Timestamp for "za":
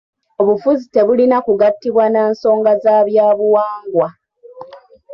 2.83-2.95